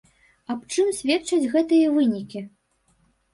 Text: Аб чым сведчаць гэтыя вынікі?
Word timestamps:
Аб 0.53 0.61
чым 0.75 0.87
сведчаць 0.99 1.51
гэтыя 1.53 1.93
вынікі? 1.99 2.43